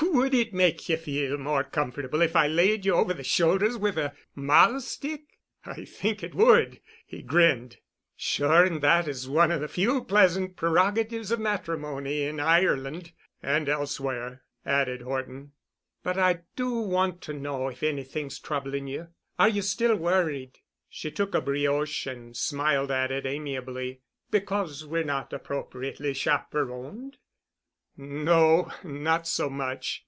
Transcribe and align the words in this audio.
"Would 0.00 0.32
it 0.34 0.52
make 0.52 0.88
you 0.88 0.96
feel 0.96 1.38
more 1.38 1.64
comfortable 1.64 2.22
if 2.22 2.34
I 2.34 2.46
laid 2.48 2.84
you 2.84 2.94
over 2.94 3.12
the 3.12 3.24
shoulders 3.24 3.76
with 3.76 3.96
a 3.98 4.14
mahl 4.34 4.80
stick?" 4.80 5.38
"I 5.64 5.84
think 5.84 6.22
it 6.22 6.34
would," 6.34 6.80
he 7.06 7.22
grinned. 7.22 7.78
"Sure 8.16 8.64
and 8.64 8.80
that 8.80 9.06
is 9.08 9.28
one 9.28 9.50
of 9.50 9.60
the 9.60 9.68
few 9.68 10.02
pleasant 10.04 10.56
prerogatives 10.56 11.30
of 11.30 11.40
matrimony—in 11.40 12.40
Ireland." 12.40 13.12
"And 13.42 13.68
elsewhere——" 13.68 14.42
added 14.66 15.02
Horton. 15.02 15.52
"But 16.02 16.16
I 16.18 16.40
do 16.56 16.74
want 16.74 17.20
to 17.22 17.32
know 17.32 17.68
if 17.68 17.82
anything's 17.82 18.38
troubling 18.38 18.86
you. 18.86 19.08
Are 19.38 19.48
you 19.48 19.62
still 19.62 19.96
worried——" 19.96 20.52
she 20.88 21.10
took 21.10 21.34
a 21.34 21.40
brioche 21.40 22.06
and 22.06 22.36
smiled 22.36 22.90
at 22.90 23.10
it 23.10 23.24
amiably, 23.26 24.00
"because 24.30 24.84
we're 24.84 25.04
not 25.04 25.32
appropriately 25.32 26.14
chaperoned?" 26.14 27.18
"No—not 28.00 29.26
so 29.26 29.50
much. 29.50 30.04